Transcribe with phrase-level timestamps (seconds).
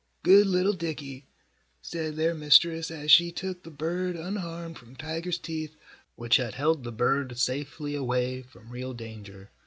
[0.23, 1.27] Good little Dickie!"
[1.83, 5.75] said their mistress, as she took the bird, unharmed, from Tiger's teeth,
[6.15, 9.51] which had held the bird safely away from real danger.